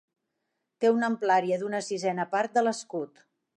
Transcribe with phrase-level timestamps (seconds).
[0.83, 3.25] Té una amplària d'una sisena part de l'escut.